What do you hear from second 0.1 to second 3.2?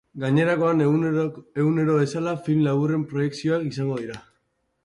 Gainerakoan, egunero bezala, film laburren